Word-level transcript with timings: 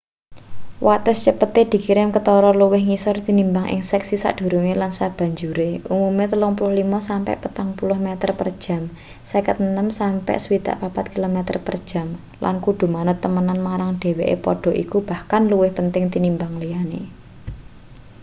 wates 0.85 1.17
cepete 1.25 1.61
dikirim 1.73 2.07
ketara 2.15 2.49
luwih 2.59 2.83
ngisor 2.89 3.17
tinimbang 3.27 3.67
ing 3.73 3.81
seksi 3.91 4.15
sadurunge 4.23 4.73
lan 4.81 4.91
sabanjure— 4.99 5.69
umume 5.95 6.23
35-40 6.31 8.07
meter 8.07 8.29
per 8.39 8.49
jam 8.63 8.81
56-64.km/jam— 9.31 12.07
lan 12.43 12.55
kudu 12.65 12.85
manut 12.95 13.17
temenan 13.23 13.59
marang 13.67 13.91
dheweke 14.01 14.35
padha 14.45 14.71
iku 14.83 14.97
bahkan 15.09 15.43
luwih 15.51 15.71
penting 15.79 16.05
tinimbang 16.13 16.53
liyane 16.61 17.01